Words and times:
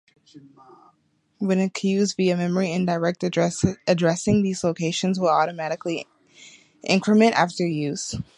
When 1.37 1.59
accessed 1.59 2.15
via 2.17 2.35
memory 2.35 2.71
indirect 2.71 3.23
addressing, 3.23 4.41
these 4.41 4.63
locations 4.63 5.19
would 5.19 5.29
automatically 5.29 6.07
increment 6.81 7.35
after 7.35 7.67
use. 7.67 8.15